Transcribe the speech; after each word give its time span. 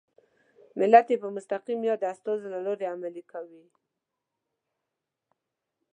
ملت 0.79 1.05
یې 1.11 1.17
په 1.23 1.29
مستقیم 1.35 1.79
یا 1.89 1.95
د 1.99 2.03
استازو 2.13 2.47
له 2.53 2.59
لارې 2.65 2.85
عملي 2.93 3.23
کوي. 3.31 3.65